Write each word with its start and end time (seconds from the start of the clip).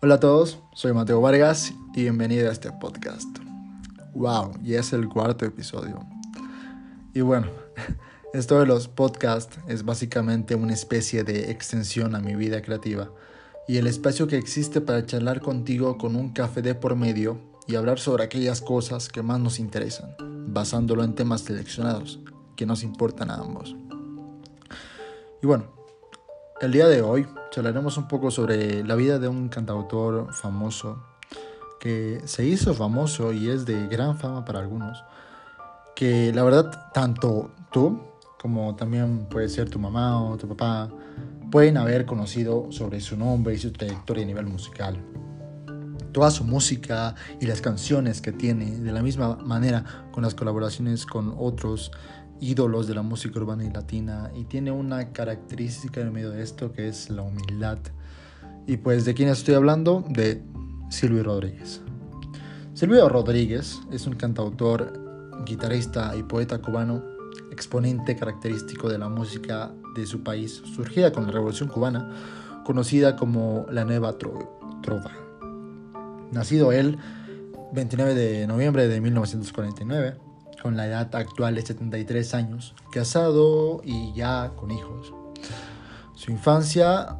Hola 0.00 0.16
a 0.16 0.20
todos, 0.20 0.58
soy 0.74 0.92
Mateo 0.92 1.20
Vargas 1.20 1.72
y 1.94 2.02
bienvenido 2.02 2.50
a 2.50 2.52
este 2.52 2.70
podcast. 2.72 3.28
Wow, 4.14 4.52
ya 4.62 4.80
es 4.80 4.92
el 4.92 5.08
cuarto 5.08 5.46
episodio. 5.46 6.00
Y 7.14 7.22
bueno, 7.22 7.46
esto 8.34 8.60
de 8.60 8.66
los 8.66 8.88
podcasts 8.88 9.58
es 9.66 9.84
básicamente 9.84 10.54
una 10.56 10.74
especie 10.74 11.24
de 11.24 11.50
extensión 11.50 12.14
a 12.14 12.20
mi 12.20 12.34
vida 12.34 12.60
creativa 12.60 13.10
y 13.66 13.78
el 13.78 13.86
espacio 13.86 14.26
que 14.26 14.36
existe 14.36 14.82
para 14.82 15.06
charlar 15.06 15.40
contigo 15.40 15.96
con 15.96 16.16
un 16.16 16.30
café 16.30 16.60
de 16.60 16.74
por 16.74 16.96
medio 16.96 17.40
y 17.66 17.76
hablar 17.76 17.98
sobre 17.98 18.24
aquellas 18.24 18.60
cosas 18.60 19.08
que 19.08 19.22
más 19.22 19.40
nos 19.40 19.58
interesan, 19.58 20.14
basándolo 20.48 21.02
en 21.02 21.14
temas 21.14 21.40
seleccionados 21.40 22.20
que 22.56 22.66
nos 22.66 22.82
importan 22.82 23.30
a 23.30 23.36
ambos. 23.36 23.74
Y 25.42 25.46
bueno, 25.46 25.83
el 26.60 26.72
día 26.72 26.86
de 26.86 27.02
hoy 27.02 27.26
charlaremos 27.50 27.96
un 27.98 28.06
poco 28.06 28.30
sobre 28.30 28.84
la 28.84 28.94
vida 28.94 29.18
de 29.18 29.28
un 29.28 29.48
cantautor 29.48 30.32
famoso 30.32 31.02
que 31.80 32.22
se 32.24 32.46
hizo 32.46 32.74
famoso 32.74 33.32
y 33.32 33.50
es 33.50 33.66
de 33.66 33.86
gran 33.88 34.16
fama 34.18 34.44
para 34.44 34.60
algunos. 34.60 35.04
Que 35.94 36.32
la 36.32 36.42
verdad, 36.42 36.90
tanto 36.92 37.50
tú 37.72 38.00
como 38.40 38.74
también 38.76 39.26
puede 39.28 39.48
ser 39.48 39.68
tu 39.68 39.78
mamá 39.78 40.22
o 40.22 40.36
tu 40.36 40.48
papá 40.48 40.88
pueden 41.50 41.76
haber 41.76 42.06
conocido 42.06 42.70
sobre 42.70 43.00
su 43.00 43.16
nombre 43.16 43.54
y 43.54 43.58
su 43.58 43.72
trayectoria 43.72 44.22
a 44.22 44.26
nivel 44.26 44.46
musical. 44.46 44.98
Toda 46.12 46.30
su 46.30 46.44
música 46.44 47.14
y 47.40 47.46
las 47.46 47.60
canciones 47.60 48.20
que 48.20 48.32
tiene, 48.32 48.78
de 48.78 48.92
la 48.92 49.02
misma 49.02 49.36
manera 49.36 49.84
con 50.12 50.22
las 50.22 50.34
colaboraciones 50.34 51.04
con 51.04 51.34
otros 51.36 51.90
ídolos 52.40 52.86
de 52.86 52.94
la 52.94 53.02
música 53.02 53.38
urbana 53.38 53.64
y 53.64 53.70
latina 53.70 54.30
y 54.34 54.44
tiene 54.44 54.70
una 54.70 55.12
característica 55.12 56.00
en 56.00 56.12
medio 56.12 56.30
de 56.30 56.42
esto 56.42 56.72
que 56.72 56.88
es 56.88 57.10
la 57.10 57.22
humildad. 57.22 57.78
Y 58.66 58.78
pues 58.78 59.04
de 59.04 59.14
quién 59.14 59.28
estoy 59.28 59.54
hablando? 59.54 60.04
De 60.08 60.42
Silvio 60.88 61.22
Rodríguez. 61.22 61.80
Silvio 62.74 63.08
Rodríguez 63.08 63.78
es 63.92 64.06
un 64.06 64.14
cantautor, 64.14 64.92
guitarrista 65.46 66.16
y 66.16 66.22
poeta 66.22 66.60
cubano, 66.60 67.02
exponente 67.52 68.16
característico 68.16 68.88
de 68.88 68.98
la 68.98 69.08
música 69.08 69.72
de 69.94 70.06
su 70.06 70.22
país, 70.22 70.62
surgida 70.74 71.12
con 71.12 71.26
la 71.26 71.32
Revolución 71.32 71.68
Cubana, 71.68 72.10
conocida 72.64 73.16
como 73.16 73.66
la 73.70 73.84
Nueva 73.84 74.18
Trova. 74.18 75.12
Nacido 76.32 76.72
él 76.72 76.98
29 77.72 78.14
de 78.14 78.46
noviembre 78.46 78.88
de 78.88 79.00
1949, 79.00 80.16
con 80.64 80.78
la 80.78 80.86
edad 80.86 81.14
actual 81.14 81.56
de 81.56 81.60
73 81.60 82.32
años, 82.32 82.74
casado 82.90 83.82
y 83.84 84.14
ya 84.14 84.52
con 84.56 84.70
hijos. 84.70 85.12
Su 86.14 86.30
infancia 86.30 87.18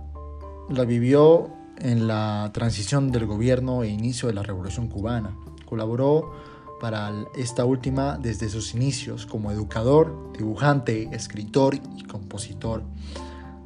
la 0.70 0.84
vivió 0.86 1.50
en 1.76 2.08
la 2.08 2.50
transición 2.54 3.12
del 3.12 3.26
gobierno 3.26 3.82
e 3.82 3.88
inicio 3.88 4.28
de 4.28 4.34
la 4.34 4.42
Revolución 4.42 4.88
Cubana. 4.88 5.36
Colaboró 5.68 6.32
para 6.80 7.12
esta 7.36 7.66
última 7.66 8.16
desde 8.16 8.48
sus 8.48 8.74
inicios 8.74 9.26
como 9.26 9.50
educador, 9.50 10.32
dibujante, 10.32 11.10
escritor 11.12 11.74
y 11.74 12.04
compositor, 12.04 12.82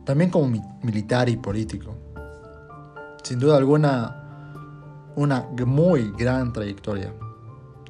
también 0.04 0.30
como 0.30 0.60
militar 0.82 1.28
y 1.28 1.36
político. 1.36 1.94
Sin 3.22 3.38
duda 3.38 3.56
alguna, 3.56 5.12
una 5.14 5.46
muy 5.64 6.10
gran 6.18 6.52
trayectoria. 6.52 7.14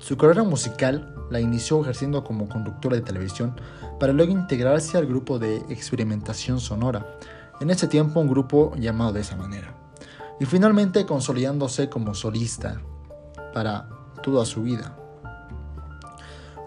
Su 0.00 0.18
carrera 0.18 0.42
musical 0.42 1.14
la 1.30 1.40
inició 1.40 1.80
ejerciendo 1.80 2.24
como 2.24 2.48
conductora 2.48 2.96
de 2.96 3.02
televisión 3.02 3.54
para 3.98 4.12
luego 4.12 4.32
integrarse 4.32 4.96
al 4.96 5.06
grupo 5.06 5.38
de 5.38 5.56
experimentación 5.68 6.60
sonora, 6.60 7.18
en 7.60 7.70
ese 7.70 7.88
tiempo 7.88 8.20
un 8.20 8.28
grupo 8.28 8.74
llamado 8.76 9.12
de 9.12 9.20
esa 9.20 9.36
manera, 9.36 9.74
y 10.40 10.44
finalmente 10.44 11.06
consolidándose 11.06 11.88
como 11.88 12.14
solista 12.14 12.80
para 13.52 13.88
toda 14.22 14.44
su 14.44 14.62
vida. 14.62 14.96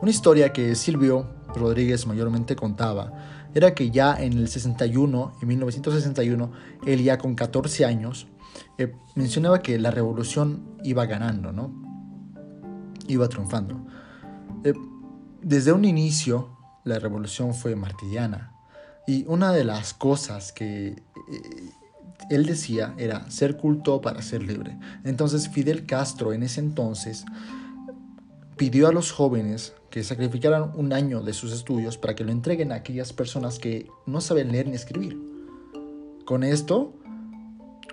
Una 0.02 0.12
historia 0.12 0.52
que 0.52 0.76
Silvio 0.76 1.28
Rodríguez 1.56 2.08
mayormente 2.08 2.56
contaba 2.56 3.12
era 3.54 3.76
que 3.76 3.92
ya 3.92 4.16
en 4.16 4.34
el 4.34 4.48
61, 4.48 5.34
en 5.42 5.48
1961, 5.48 6.52
él 6.86 7.04
ya 7.04 7.18
con 7.18 7.36
14 7.36 7.86
años, 7.86 8.28
eh, 8.78 8.94
mencionaba 9.16 9.62
que 9.62 9.78
la 9.78 9.92
revolución 9.92 10.78
iba 10.84 11.06
ganando, 11.06 11.52
¿no? 11.52 11.72
Iba 13.08 13.28
triunfando. 13.28 13.86
Eh, 14.64 14.74
desde 15.42 15.74
un 15.74 15.86
inicio, 15.86 16.58
la 16.84 17.00
revolución 17.00 17.54
fue 17.54 17.76
martiriana. 17.76 18.54
Y 19.08 19.26
una 19.28 19.52
de 19.52 19.64
las 19.64 19.94
cosas 19.94 20.52
que 20.52 20.90
eh, 20.90 21.02
él 22.30 22.46
decía 22.46 22.94
era 22.98 23.30
ser 23.32 23.58
culto 23.58 24.02
para 24.02 24.22
ser 24.22 24.44
libre. 24.44 24.78
Entonces 25.04 25.50
Fidel 25.50 25.86
Castro 25.86 26.34
en 26.34 26.44
ese 26.44 26.60
entonces 26.60 27.26
pidió 28.56 28.88
a 28.88 28.92
los 28.92 29.12
jóvenes 29.12 29.74
que 29.90 30.04
sacrificaran 30.04 30.72
un 30.76 30.94
año 30.94 31.22
de 31.22 31.34
sus 31.34 31.52
estudios 31.52 31.98
para 31.98 32.16
que 32.16 32.24
lo 32.24 32.32
entreguen 32.32 32.72
a 32.72 32.76
aquellas 32.76 33.12
personas 33.12 33.58
que 33.58 33.90
no 34.06 34.22
saben 34.22 34.52
leer 34.52 34.68
ni 34.68 34.76
escribir. 34.76 35.20
Con 36.26 36.44
esto, 36.44 36.94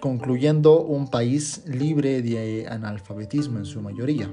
concluyendo 0.00 0.82
un 0.82 1.08
país 1.08 1.62
libre 1.66 2.20
de 2.20 2.68
analfabetismo 2.68 3.58
en 3.58 3.64
su 3.64 3.80
mayoría 3.80 4.30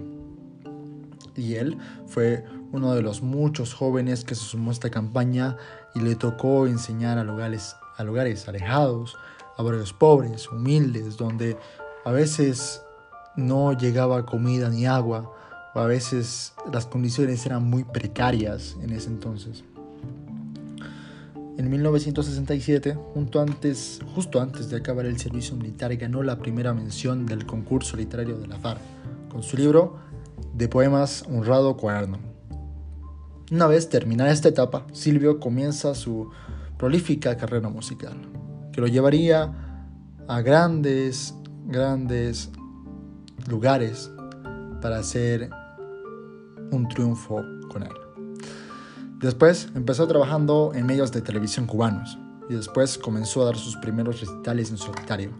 y 1.35 1.55
él 1.55 1.77
fue 2.07 2.45
uno 2.71 2.93
de 2.93 3.01
los 3.01 3.21
muchos 3.21 3.73
jóvenes 3.73 4.23
que 4.23 4.35
se 4.35 4.43
sumó 4.43 4.71
a 4.71 4.73
esta 4.73 4.89
campaña 4.89 5.57
y 5.93 5.99
le 5.99 6.15
tocó 6.15 6.67
enseñar 6.67 7.17
a 7.17 7.23
lugares, 7.23 7.75
a 7.97 8.03
lugares 8.03 8.47
alejados, 8.47 9.15
a 9.57 9.63
barrios 9.63 9.93
pobres, 9.93 10.49
humildes, 10.49 11.17
donde 11.17 11.57
a 12.03 12.11
veces 12.11 12.81
no 13.35 13.73
llegaba 13.73 14.25
comida 14.25 14.69
ni 14.69 14.85
agua, 14.85 15.31
o 15.73 15.79
a 15.79 15.87
veces 15.87 16.53
las 16.71 16.85
condiciones 16.85 17.45
eran 17.45 17.63
muy 17.69 17.83
precarias 17.83 18.77
en 18.81 18.91
ese 18.91 19.07
entonces. 19.09 19.63
En 21.57 21.69
1967, 21.69 22.97
justo 23.13 24.41
antes, 24.41 24.69
de 24.69 24.75
acabar 24.75 25.05
el 25.05 25.17
servicio 25.17 25.55
militar, 25.55 25.95
ganó 25.95 26.21
la 26.21 26.37
primera 26.37 26.73
mención 26.73 27.25
del 27.25 27.45
concurso 27.45 27.95
literario 27.95 28.37
de 28.37 28.47
la 28.47 28.57
FARC 28.57 28.81
con 29.29 29.41
su 29.41 29.55
libro 29.55 29.97
de 30.53 30.67
poemas 30.67 31.23
Honrado 31.27 31.77
Cuaderno. 31.77 32.19
Una 33.51 33.67
vez 33.67 33.89
terminada 33.89 34.31
esta 34.31 34.49
etapa, 34.49 34.85
Silvio 34.91 35.39
comienza 35.39 35.93
su 35.93 36.29
prolífica 36.77 37.37
carrera 37.37 37.69
musical, 37.69 38.17
que 38.71 38.81
lo 38.81 38.87
llevaría 38.87 39.53
a 40.27 40.41
grandes, 40.41 41.35
grandes 41.65 42.49
lugares 43.47 44.11
para 44.81 44.99
hacer 44.99 45.49
un 46.71 46.87
triunfo 46.87 47.43
con 47.71 47.83
él. 47.83 47.93
Después 49.19 49.69
empezó 49.75 50.07
trabajando 50.07 50.71
en 50.75 50.85
medios 50.85 51.11
de 51.11 51.21
televisión 51.21 51.67
cubanos 51.67 52.17
y 52.49 52.53
después 52.53 52.97
comenzó 52.97 53.41
a 53.41 53.45
dar 53.45 53.57
sus 53.57 53.75
primeros 53.77 54.19
recitales 54.19 54.69
en 54.69 54.77
solitario. 54.77 55.31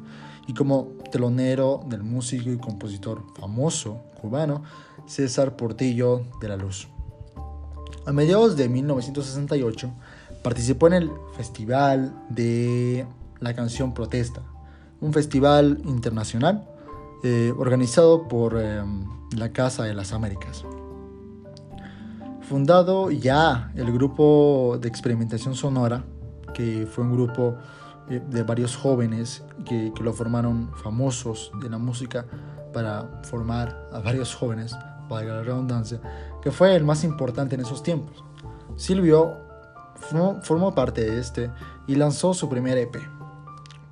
Y 0.48 0.54
como 0.54 0.90
telonero 1.12 1.84
del 1.88 2.04
músico 2.04 2.50
y 2.50 2.58
compositor 2.58 3.24
famoso 3.40 4.04
cubano 4.22 4.64
César 5.06 5.56
Portillo 5.56 6.24
de 6.42 6.48
la 6.48 6.58
Luz. 6.58 6.88
A 8.06 8.12
mediados 8.12 8.56
de 8.56 8.70
1968 8.70 9.92
participó 10.44 10.88
en 10.88 10.94
el 10.94 11.12
Festival 11.36 12.14
de 12.30 13.08
la 13.40 13.56
Canción 13.56 13.94
Protesta, 13.94 14.42
un 15.02 15.12
festival 15.12 15.82
internacional 15.86 16.68
eh, 17.24 17.52
organizado 17.58 18.28
por 18.28 18.56
eh, 18.58 18.84
la 19.36 19.52
Casa 19.52 19.84
de 19.84 19.96
las 19.96 20.14
Américas. 20.14 20.64
Fundado 22.42 23.10
ya 23.10 23.72
el 23.76 23.92
grupo 23.92 24.78
de 24.80 24.88
experimentación 24.88 25.56
sonora, 25.56 26.06
que 26.54 26.86
fue 26.86 27.04
un 27.04 27.14
grupo 27.14 27.56
eh, 28.10 28.22
de 28.30 28.44
varios 28.44 28.76
jóvenes 28.76 29.44
que, 29.66 29.92
que, 29.96 30.04
lo 30.04 30.14
formaron 30.14 30.72
famosos 30.76 31.52
de 31.62 31.70
la 31.70 31.78
música 31.78 32.26
para 32.74 33.22
formar 33.24 33.90
a 33.92 34.00
varios 34.00 34.36
jóvenes 34.36 34.76
valga 35.10 35.36
la 35.36 35.44
redundancia, 35.44 36.00
que 36.42 36.52
fue 36.52 36.76
el 36.76 36.84
más 36.84 37.04
importante 37.04 37.56
en 37.56 37.62
esos 37.62 37.84
tiempos. 37.84 38.24
Silvio 38.76 39.38
formó, 40.42 40.76
parte 40.76 41.10
de 41.10 41.20
este 41.20 41.52
y 41.88 41.96
lanzó 41.96 42.34
su 42.34 42.50
primer 42.50 42.78
EP, 42.78 42.98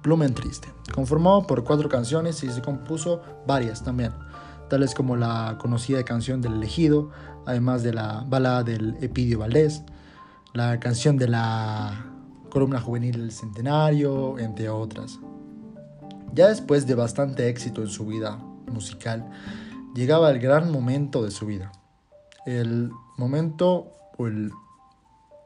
Plumen 0.01 0.33
Triste, 0.33 0.73
conformado 0.93 1.47
por 1.47 1.63
cuatro 1.63 1.89
canciones 1.89 2.43
y 2.43 2.51
se 2.51 2.61
compuso 2.61 3.21
varias 3.47 3.83
también, 3.83 4.13
tales 4.69 4.93
como 4.93 5.15
la 5.15 5.57
conocida 5.59 6.03
canción 6.03 6.41
del 6.41 6.53
elegido, 6.53 7.09
además 7.45 7.83
de 7.83 7.93
la 7.93 8.25
balada 8.27 8.63
del 8.63 8.97
Epidio 9.01 9.39
Valdés, 9.39 9.83
la 10.53 10.79
canción 10.79 11.17
de 11.17 11.29
la 11.29 12.05
columna 12.53 12.79
juvenil 12.79 13.13
del 13.13 13.31
centenario, 13.31 14.37
entre 14.37 14.69
otras. 14.69 15.19
Ya 16.33 16.47
después 16.47 16.85
de 16.85 16.93
bastante 16.93 17.49
éxito 17.49 17.81
en 17.81 17.87
su 17.87 18.05
vida 18.05 18.37
musical, 18.71 19.27
llegaba 19.95 20.29
el 20.29 20.37
gran 20.37 20.71
momento 20.71 21.23
de 21.23 21.31
su 21.31 21.47
vida. 21.47 21.71
El 22.45 22.91
momento 23.17 23.91
o, 24.17 24.27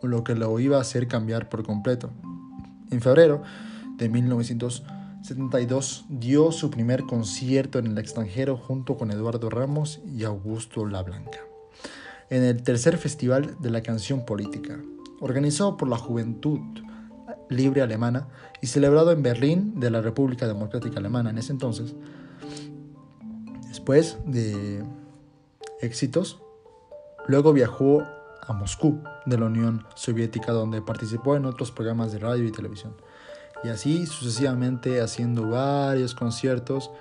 lo 0.05 0.23
que 0.25 0.35
lo 0.35 0.59
iba 0.59 0.77
a 0.77 0.81
hacer 0.81 1.07
cambiar 1.07 1.47
por 1.47 1.63
completo. 1.63 2.09
En 2.91 2.99
febrero 2.99 3.41
de 3.95 4.09
1970 4.09 4.97
72 5.27 6.05
dio 6.07 6.53
su 6.53 6.71
primer 6.71 7.01
concierto 7.03 7.79
en 7.79 7.87
el 7.87 7.97
extranjero 7.97 8.55
junto 8.55 8.95
con 8.95 9.11
Eduardo 9.11 9.49
Ramos 9.49 9.99
y 10.05 10.23
Augusto 10.23 10.85
La 10.85 11.03
Blanca, 11.03 11.39
en 12.29 12.43
el 12.43 12.63
tercer 12.63 12.97
Festival 12.97 13.57
de 13.59 13.69
la 13.69 13.81
Canción 13.81 14.25
Política, 14.25 14.79
organizado 15.19 15.75
por 15.75 15.89
la 15.89 15.97
Juventud 15.97 16.61
Libre 17.49 17.81
Alemana 17.81 18.27
y 18.61 18.67
celebrado 18.67 19.11
en 19.11 19.23
Berlín 19.23 19.79
de 19.79 19.89
la 19.89 20.01
República 20.01 20.47
Democrática 20.47 20.99
Alemana 20.99 21.29
en 21.29 21.37
ese 21.37 21.51
entonces. 21.51 21.95
Después 23.67 24.17
de 24.25 24.83
éxitos, 25.81 26.41
luego 27.27 27.53
viajó 27.53 28.03
a 28.41 28.53
Moscú 28.53 29.01
de 29.25 29.37
la 29.37 29.45
Unión 29.45 29.85
Soviética 29.95 30.51
donde 30.51 30.81
participó 30.81 31.35
en 31.35 31.45
otros 31.45 31.71
programas 31.71 32.11
de 32.11 32.19
radio 32.19 32.45
y 32.45 32.51
televisión 32.51 32.95
y 33.63 33.69
así 33.69 34.05
sucesivamente 34.05 35.01
haciendo 35.01 35.49
varios 35.49 36.13
conciertos 36.15 36.91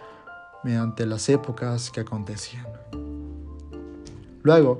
mediante 0.65 1.07
las 1.07 1.29
épocas 1.29 1.91
que 1.91 2.01
acontecían. 2.01 2.67
Luego, 4.43 4.79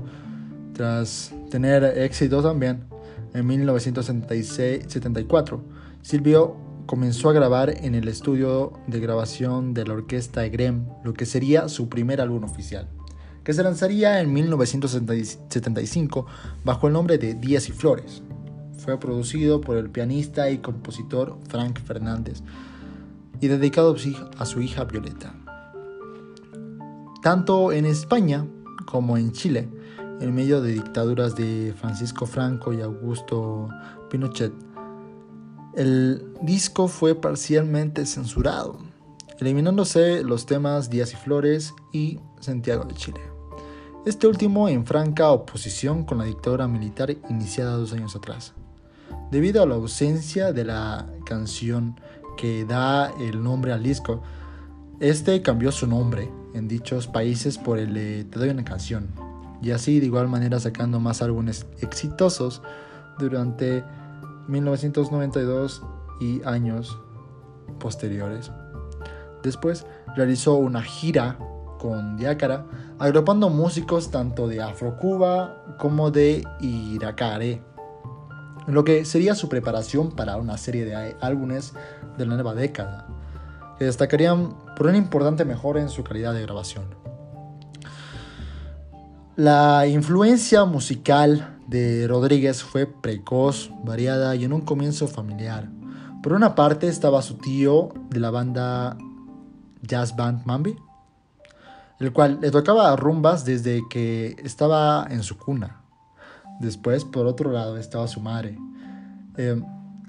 tras 0.73 1.33
tener 1.51 1.85
éxito 1.85 2.43
también, 2.43 2.85
en 3.35 3.47
1974, 3.47 5.63
Silvio 6.03 6.57
comenzó 6.87 7.31
a 7.31 7.33
grabar 7.33 7.85
en 7.85 7.95
el 7.95 8.09
estudio 8.09 8.73
de 8.87 9.01
grabación 9.01 9.75
de 9.75 9.85
la 9.85 9.95
orquesta 9.95 10.45
EGREM, 10.45 10.87
lo 11.05 11.15
que 11.15 11.27
sería 11.27 11.69
su 11.69 11.89
primer 11.89 12.21
álbum 12.21 12.45
oficial, 12.45 12.89
que 13.45 13.53
se 13.53 13.63
lanzaría 13.63 14.21
en 14.21 14.33
1975 14.33 16.27
bajo 16.65 16.87
el 16.87 16.93
nombre 16.93 17.19
de 17.19 17.35
Díaz 17.35 17.69
y 17.69 17.73
Flores. 17.73 18.23
Fue 18.79 19.01
producido 19.01 19.61
por 19.61 19.77
el 19.77 19.91
pianista 19.91 20.49
y 20.51 20.59
compositor 20.59 21.37
Frank 21.49 21.81
Fernández 21.81 22.43
y 23.41 23.49
dedicado 23.49 23.97
a 24.39 24.47
su 24.47 24.61
hija 24.61 24.85
Violeta. 24.85 25.35
Tanto 27.23 27.73
en 27.73 27.87
España 27.87 28.47
como 28.87 29.17
en 29.17 29.33
Chile, 29.33 29.69
en 30.21 30.35
medio 30.35 30.61
de 30.61 30.73
dictaduras 30.73 31.37
de 31.37 31.75
Francisco 31.79 32.27
Franco 32.27 32.73
y 32.73 32.81
Augusto 32.81 33.69
Pinochet, 34.11 34.53
el 35.75 36.27
disco 36.41 36.89
fue 36.89 37.15
parcialmente 37.15 38.07
censurado, 38.07 38.79
eliminándose 39.39 40.25
los 40.25 40.47
temas 40.47 40.89
Díaz 40.89 41.13
y 41.13 41.17
Flores 41.17 41.75
y 41.93 42.19
Santiago 42.41 42.85
de 42.85 42.95
Chile. 42.95 43.21
Este 44.07 44.27
último 44.27 44.69
en 44.69 44.87
franca 44.87 45.31
oposición 45.31 46.05
con 46.05 46.19
la 46.19 46.25
dictadura 46.25 46.67
militar 46.67 47.15
iniciada 47.29 47.73
dos 47.73 47.93
años 47.93 48.17
atrás. 48.17 48.55
Debido 49.31 49.63
a 49.63 49.67
la 49.67 49.75
ausencia 49.75 50.53
de 50.53 50.65
la 50.65 51.07
canción 51.27 52.01
que 52.37 52.65
da 52.65 53.13
el 53.21 53.43
nombre 53.43 53.73
al 53.73 53.83
disco, 53.83 54.23
este 55.01 55.43
cambió 55.43 55.73
su 55.73 55.87
nombre 55.87 56.31
en 56.55 56.69
dichos 56.69 57.07
países 57.07 57.59
por 57.59 57.79
el 57.79 57.93
de 57.93 58.25
Te 58.25 58.39
doy 58.39 58.49
una 58.49 58.65
canción, 58.65 59.09
y 59.63 59.71
así 59.71 60.01
de 60.01 60.07
igual 60.07 60.29
manera 60.29 60.61
sacando 60.61 61.01
más 61.01 61.23
álbumes 61.23 61.67
exitosos 61.81 62.63
durante 63.19 63.85
1992 64.49 65.83
y 66.21 66.43
años 66.45 66.99
posteriores. 67.79 68.51
Después 69.43 69.87
realizó 70.15 70.55
una 70.57 70.83
gira 70.83 71.39
con 71.79 72.17
Diácara, 72.17 72.67
agrupando 72.99 73.51
músicos 73.51 74.11
tanto 74.11 74.49
de 74.49 74.63
Afro-Cuba 74.63 75.77
como 75.79 76.11
de 76.11 76.43
Iracare 76.61 77.63
lo 78.67 78.85
que 78.85 79.05
sería 79.05 79.35
su 79.35 79.49
preparación 79.49 80.11
para 80.11 80.37
una 80.37 80.59
serie 80.59 80.85
de 80.85 81.17
álbumes 81.21 81.73
de 82.19 82.27
la 82.27 82.35
nueva 82.35 82.55
década, 82.55 83.07
que 83.79 83.85
destacarían 83.85 84.55
por 84.75 84.89
una 84.89 84.97
importante 84.97 85.45
mejora 85.45 85.81
en 85.81 85.89
su 85.89 86.03
calidad 86.03 86.35
de 86.35 86.43
grabación. 86.43 87.06
La 89.37 89.87
influencia 89.87 90.65
musical 90.65 91.59
de 91.67 92.09
Rodríguez 92.09 92.63
fue 92.63 92.87
precoz, 92.87 93.71
variada 93.85 94.35
y 94.35 94.45
en 94.45 94.55
un 94.55 94.63
comienzo 94.63 95.09
familiar. 95.09 95.69
Por 96.23 96.33
una 96.33 96.55
parte 96.55 96.89
estaba 96.89 97.21
su 97.21 97.35
tío 97.35 97.91
de 98.09 98.19
la 98.19 98.31
banda 98.31 98.97
Jazz 99.83 100.17
Band 100.17 100.47
Mambi, 100.47 100.75
el 102.01 102.15
cual 102.15 102.39
le 102.41 102.51
tocaba 102.51 102.97
rumbas 102.97 103.45
desde 103.45 103.83
que 103.91 104.37
estaba 104.43 105.07
en 105.11 105.23
su 105.23 105.37
cuna. 105.37 105.83
Después, 106.59 107.05
por 107.05 107.27
otro 107.27 107.53
lado, 107.53 107.77
estaba 107.77 108.09
su 108.09 108.21
madre, 108.21 108.57
eh, 109.37 109.61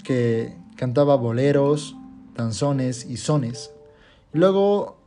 que 0.04 0.56
cantaba 0.74 1.16
boleros, 1.16 1.94
danzones 2.34 3.04
y 3.04 3.18
sones. 3.18 3.72
luego, 4.32 4.97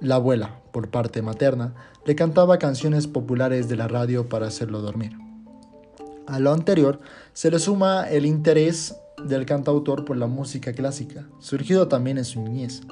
la 0.00 0.16
abuela, 0.16 0.60
por 0.72 0.90
parte 0.90 1.22
materna, 1.22 1.74
le 2.04 2.14
cantaba 2.14 2.58
canciones 2.58 3.06
populares 3.06 3.68
de 3.68 3.76
la 3.76 3.88
radio 3.88 4.28
para 4.28 4.46
hacerlo 4.46 4.80
dormir. 4.80 5.12
A 6.26 6.38
lo 6.38 6.52
anterior 6.52 7.00
se 7.32 7.50
le 7.50 7.58
suma 7.58 8.08
el 8.08 8.26
interés 8.26 8.96
del 9.24 9.46
cantautor 9.46 10.04
por 10.04 10.16
la 10.16 10.26
música 10.26 10.72
clásica, 10.72 11.26
surgido 11.38 11.88
también 11.88 12.18
en 12.18 12.24
su 12.24 12.42
niñez. 12.42 12.82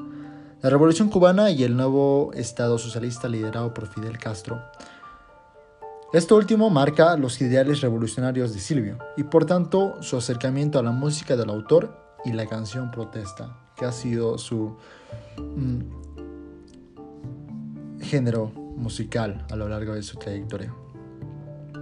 La 0.62 0.70
Revolución 0.70 1.10
cubana 1.10 1.50
y 1.50 1.62
el 1.64 1.76
nuevo 1.76 2.30
Estado 2.34 2.78
socialista 2.78 3.28
liderado 3.28 3.72
por 3.74 3.86
Fidel 3.86 4.18
Castro 4.18 4.60
esto 6.12 6.36
último 6.36 6.70
marca 6.70 7.16
los 7.16 7.40
ideales 7.42 7.80
revolucionarios 7.80 8.54
de 8.54 8.60
Silvio 8.60 8.96
y 9.16 9.24
por 9.24 9.44
tanto 9.44 10.00
su 10.02 10.16
acercamiento 10.16 10.78
a 10.78 10.82
la 10.82 10.92
música 10.92 11.36
del 11.36 11.50
autor 11.50 11.94
y 12.24 12.32
la 12.32 12.46
canción 12.46 12.92
protesta, 12.92 13.58
que 13.76 13.84
ha 13.84 13.92
sido 13.92 14.38
su 14.38 14.76
mm, 15.36 15.80
género 18.00 18.52
musical 18.76 19.46
a 19.50 19.56
lo 19.56 19.68
largo 19.68 19.94
de 19.94 20.02
su 20.02 20.18
trayectoria. 20.18 20.72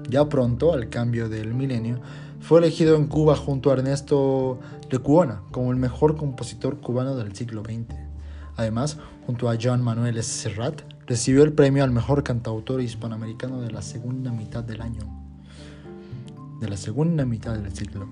Ya 0.08 0.28
pronto, 0.28 0.72
al 0.72 0.88
cambio 0.88 1.28
del 1.28 1.54
milenio, 1.54 2.00
fue 2.40 2.58
elegido 2.58 2.96
en 2.96 3.06
Cuba 3.06 3.36
junto 3.36 3.70
a 3.70 3.74
Ernesto 3.74 4.60
Lecuona 4.90 5.42
como 5.50 5.72
el 5.72 5.78
mejor 5.78 6.16
compositor 6.16 6.78
cubano 6.80 7.16
del 7.16 7.34
siglo 7.34 7.62
XX. 7.62 7.96
Además, 8.56 8.98
junto 9.26 9.48
a 9.48 9.56
John 9.60 9.82
Manuel 9.82 10.22
Serrat, 10.22 10.82
recibió 11.06 11.42
el 11.42 11.52
premio 11.52 11.84
al 11.84 11.90
mejor 11.90 12.22
cantautor 12.22 12.80
hispanoamericano 12.80 13.60
de 13.60 13.70
la 13.70 13.82
segunda 13.82 14.30
mitad 14.30 14.62
del 14.62 14.82
año, 14.82 15.02
de 16.60 16.68
la 16.68 16.76
segunda 16.76 17.24
mitad 17.24 17.54
del 17.54 17.74
siglo. 17.74 18.08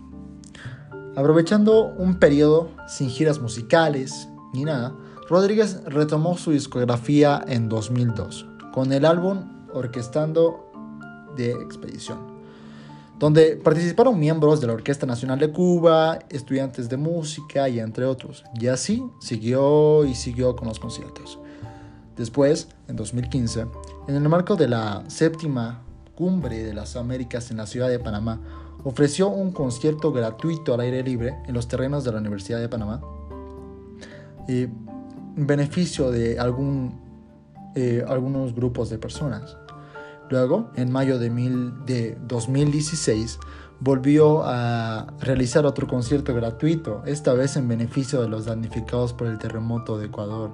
Aprovechando 1.15 1.93
un 1.99 2.19
periodo 2.19 2.71
sin 2.89 3.11
giras 3.11 3.39
musicales 3.39 4.29
ni 4.55 4.65
nada, 4.65 4.95
Rodríguez 5.29 5.83
retomó 5.85 6.37
su 6.37 6.51
discografía 6.51 7.43
en 7.47 7.69
2002 7.69 8.47
con 8.73 8.93
el 8.93 9.05
álbum 9.05 9.69
Orquestando 9.73 10.71
de 11.37 11.53
Expedición 11.53 12.33
donde 13.23 13.55
participaron 13.55 14.19
miembros 14.19 14.61
de 14.61 14.67
la 14.67 14.73
Orquesta 14.73 15.07
Nacional 15.07 15.39
de 15.39 15.53
Cuba, 15.53 16.19
estudiantes 16.29 16.89
de 16.89 16.97
música 16.97 17.69
y 17.69 17.79
entre 17.79 18.05
otros. 18.05 18.43
Y 18.61 18.67
así 18.67 19.01
siguió 19.21 20.05
y 20.05 20.17
siguió 20.17 20.57
con 20.57 20.67
los 20.67 20.81
conciertos. 20.81 21.39
Después, 22.17 22.67
en 22.89 22.97
2015, 22.97 23.67
en 24.09 24.17
el 24.17 24.29
marco 24.29 24.57
de 24.57 24.67
la 24.67 25.05
séptima 25.07 25.83
cumbre 26.17 26.65
de 26.65 26.75
las 26.75 26.97
Américas 26.97 27.53
en 27.53 27.59
la 27.59 27.69
ciudad 27.69 27.89
de 27.89 28.01
Panamá, 28.01 28.41
ofreció 28.83 29.29
un 29.29 29.53
concierto 29.53 30.11
gratuito 30.11 30.75
al 30.75 30.81
aire 30.81 31.05
libre 31.05 31.37
en 31.47 31.55
los 31.55 31.69
terrenos 31.69 32.03
de 32.03 32.11
la 32.11 32.19
Universidad 32.19 32.59
de 32.59 32.69
Panamá, 32.69 33.03
en 34.49 34.92
beneficio 35.37 36.11
de 36.11 36.39
algún, 36.39 37.01
eh, 37.75 38.05
algunos 38.07 38.55
grupos 38.55 38.91
de 38.91 38.99
personas. 38.99 39.57
Luego, 40.31 40.71
en 40.77 40.91
mayo 40.91 41.19
de, 41.19 41.31
de 41.87 42.19
2016, 42.27 43.39
volvió 43.81 44.43
a 44.45 45.09
realizar 45.21 45.67
otro 45.67 45.87
concierto 45.87 46.35
gratuito, 46.35 47.03
esta 47.05 47.35
vez 47.35 47.57
en 47.57 47.69
beneficio 47.69 48.23
de 48.23 48.29
los 48.29 48.47
damnificados 48.47 49.13
por 49.13 49.27
el 49.27 49.39
terremoto 49.39 49.99
de 49.99 50.07
Ecuador, 50.07 50.51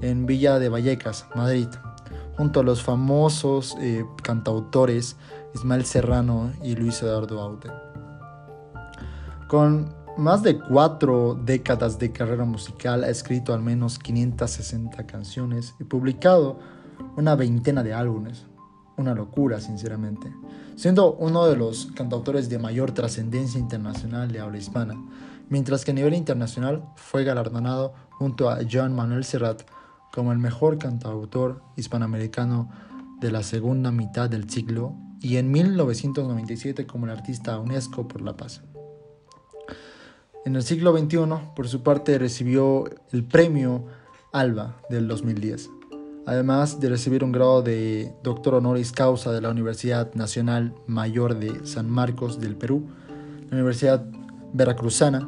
en 0.00 0.26
Villa 0.26 0.58
de 0.58 0.68
Vallecas, 0.68 1.26
Madrid, 1.34 1.68
junto 2.36 2.60
a 2.60 2.62
los 2.62 2.82
famosos 2.82 3.76
eh, 3.80 4.04
cantautores 4.22 5.16
Ismael 5.54 5.84
Serrano 5.84 6.52
y 6.62 6.74
Luis 6.74 7.02
Eduardo 7.02 7.40
Aute. 7.40 7.70
Con 9.48 9.94
más 10.16 10.42
de 10.42 10.58
cuatro 10.58 11.34
décadas 11.34 11.98
de 11.98 12.12
carrera 12.12 12.44
musical, 12.44 13.04
ha 13.04 13.08
escrito 13.08 13.52
al 13.52 13.62
menos 13.62 13.98
560 13.98 15.06
canciones 15.06 15.74
y 15.80 15.84
publicado 15.84 16.58
una 17.16 17.34
veintena 17.34 17.82
de 17.82 17.94
álbumes 17.94 18.46
una 18.96 19.14
locura, 19.14 19.60
sinceramente. 19.60 20.32
Siendo 20.76 21.14
uno 21.14 21.46
de 21.46 21.56
los 21.56 21.86
cantautores 21.94 22.48
de 22.48 22.58
mayor 22.58 22.92
trascendencia 22.92 23.60
internacional 23.60 24.30
de 24.30 24.40
habla 24.40 24.58
hispana, 24.58 24.94
mientras 25.48 25.84
que 25.84 25.90
a 25.90 25.94
nivel 25.94 26.14
internacional 26.14 26.84
fue 26.96 27.24
galardonado 27.24 27.94
junto 28.10 28.50
a 28.50 28.60
John 28.70 28.94
Manuel 28.94 29.24
Serrat 29.24 29.62
como 30.12 30.32
el 30.32 30.38
mejor 30.38 30.78
cantautor 30.78 31.62
hispanoamericano 31.76 32.70
de 33.20 33.32
la 33.32 33.42
segunda 33.42 33.90
mitad 33.90 34.30
del 34.30 34.48
siglo 34.48 34.94
y 35.20 35.36
en 35.38 35.50
1997 35.50 36.86
como 36.86 37.06
el 37.06 37.12
artista 37.12 37.58
UNESCO 37.58 38.06
por 38.06 38.20
la 38.20 38.36
paz. 38.36 38.62
En 40.44 40.56
el 40.56 40.62
siglo 40.62 40.96
XXI, 40.96 41.18
por 41.56 41.68
su 41.68 41.82
parte, 41.82 42.18
recibió 42.18 42.84
el 43.12 43.24
premio 43.24 43.86
ALBA 44.30 44.76
del 44.90 45.08
2010, 45.08 45.70
además 46.26 46.80
de 46.80 46.90
recibir 46.90 47.24
un 47.24 47.32
grado 47.32 47.62
de 47.62 48.14
doctor 48.22 48.54
honoris 48.54 48.92
causa 48.92 49.32
de 49.32 49.40
la 49.40 49.48
Universidad 49.48 50.12
Nacional 50.12 50.74
Mayor 50.86 51.38
de 51.38 51.66
San 51.66 51.88
Marcos 51.88 52.40
del 52.40 52.56
Perú, 52.56 52.84
la 53.48 53.56
Universidad 53.56 54.04
Veracruzana, 54.52 55.26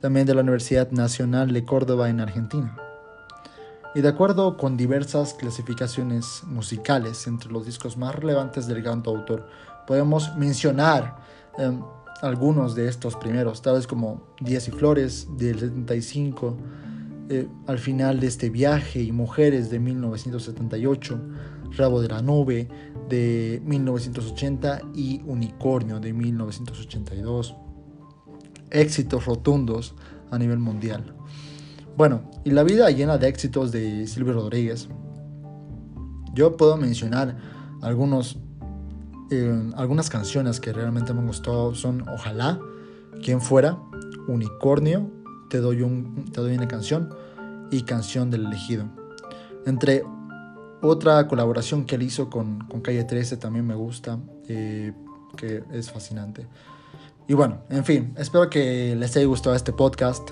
también 0.00 0.26
de 0.26 0.34
la 0.34 0.40
Universidad 0.40 0.90
Nacional 0.90 1.52
de 1.52 1.64
Córdoba 1.66 2.08
en 2.08 2.20
Argentina. 2.20 2.78
Y 3.94 4.00
de 4.00 4.08
acuerdo 4.08 4.56
con 4.56 4.78
diversas 4.78 5.34
clasificaciones 5.34 6.42
musicales 6.46 7.26
entre 7.26 7.52
los 7.52 7.66
discos 7.66 7.98
más 7.98 8.14
relevantes 8.14 8.66
del 8.66 8.86
autor, 8.86 9.48
podemos 9.86 10.34
mencionar 10.36 11.16
em, 11.58 11.82
algunos 12.22 12.74
de 12.74 12.88
estos 12.88 13.16
primeros, 13.16 13.62
tales 13.62 13.86
como 13.86 14.34
Días 14.40 14.68
y 14.68 14.70
Flores 14.70 15.28
del 15.36 15.58
75, 15.58 16.56
eh, 17.28 17.48
Al 17.66 17.78
final 17.78 18.20
de 18.20 18.28
este 18.28 18.50
viaje 18.50 19.02
y 19.02 19.10
Mujeres 19.12 19.68
de 19.70 19.80
1978, 19.80 21.20
Rabo 21.76 22.00
de 22.00 22.08
la 22.08 22.22
Nube 22.22 22.68
de 23.08 23.60
1980 23.64 24.80
y 24.94 25.22
Unicornio 25.26 25.98
de 25.98 26.12
1982. 26.12 27.56
Éxitos 28.70 29.26
rotundos 29.26 29.94
a 30.30 30.38
nivel 30.38 30.58
mundial. 30.58 31.14
Bueno, 31.96 32.30
y 32.44 32.50
la 32.50 32.62
vida 32.62 32.90
llena 32.90 33.18
de 33.18 33.28
éxitos 33.28 33.72
de 33.72 34.06
Silvio 34.06 34.34
Rodríguez. 34.34 34.88
Yo 36.34 36.56
puedo 36.56 36.76
mencionar 36.76 37.38
algunos, 37.80 38.38
algunas 39.76 40.08
canciones 40.10 40.60
que 40.60 40.72
realmente 40.72 41.12
me 41.12 41.20
han 41.20 41.26
gustado. 41.26 41.74
Son 41.74 42.08
Ojalá, 42.08 42.60
Quien 43.22 43.40
fuera, 43.40 43.78
Unicornio, 44.28 45.10
Te 45.48 45.58
doy, 45.58 45.82
un, 45.82 46.26
te 46.32 46.40
doy 46.40 46.54
una 46.56 46.68
canción 46.68 47.14
y 47.70 47.82
Canción 47.82 48.30
del 48.30 48.46
elegido. 48.46 48.84
Entre 49.66 50.04
otra 50.82 51.26
colaboración 51.26 51.84
que 51.84 51.96
él 51.96 52.02
hizo 52.02 52.30
con, 52.30 52.60
con 52.68 52.80
Calle 52.80 53.04
13 53.04 53.36
también 53.38 53.66
me 53.66 53.74
gusta, 53.74 54.18
eh, 54.48 54.92
que 55.36 55.64
es 55.72 55.90
fascinante. 55.90 56.46
Y 57.28 57.34
bueno, 57.34 57.58
en 57.70 57.84
fin, 57.84 58.14
espero 58.16 58.48
que 58.48 58.94
les 58.94 59.16
haya 59.16 59.26
gustado 59.26 59.56
este 59.56 59.72
podcast. 59.72 60.30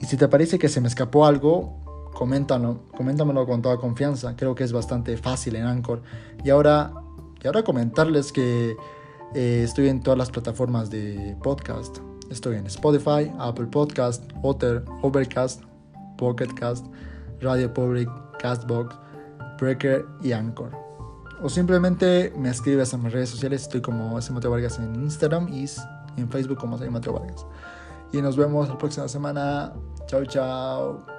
Y 0.00 0.04
si 0.04 0.16
te 0.16 0.28
parece 0.28 0.58
que 0.58 0.68
se 0.68 0.80
me 0.80 0.88
escapó 0.88 1.24
algo, 1.24 2.10
coméntalo, 2.12 2.82
coméntamelo 2.94 3.46
con 3.46 3.62
toda 3.62 3.78
confianza. 3.78 4.36
Creo 4.36 4.54
que 4.54 4.64
es 4.64 4.72
bastante 4.72 5.16
fácil 5.16 5.56
en 5.56 5.64
Anchor. 5.64 6.02
Y 6.44 6.50
ahora, 6.50 6.92
ahora 7.46 7.62
comentarles 7.62 8.32
que 8.32 8.76
eh, 9.34 9.62
estoy 9.64 9.88
en 9.88 10.02
todas 10.02 10.18
las 10.18 10.30
plataformas 10.30 10.90
de 10.90 11.36
podcast. 11.42 11.98
Estoy 12.30 12.56
en 12.56 12.66
Spotify, 12.66 13.32
Apple 13.38 13.66
Podcast, 13.66 14.24
Otter, 14.42 14.84
Overcast, 15.02 15.62
Pocketcast, 16.18 16.86
Radio 17.40 17.72
Public, 17.72 18.08
Castbox, 18.38 18.96
Breaker 19.58 20.04
y 20.22 20.32
Anchor. 20.32 20.70
O 21.42 21.48
simplemente 21.48 22.32
me 22.36 22.50
escribes 22.50 22.92
en 22.94 23.02
mis 23.02 23.12
redes 23.12 23.30
sociales. 23.30 23.62
Estoy 23.62 23.80
como 23.80 24.18
S. 24.18 24.32
Vargas 24.32 24.78
en 24.78 24.94
Instagram 24.96 25.48
y 25.52 25.66
en 26.16 26.30
Facebook 26.30 26.58
como 26.58 26.76
S. 26.76 26.88
Vargas. 26.88 27.46
Y 28.12 28.22
nos 28.22 28.36
vemos 28.36 28.68
la 28.68 28.78
próxima 28.78 29.08
semana. 29.08 29.72
Chao, 30.06 30.24
chao. 30.24 31.15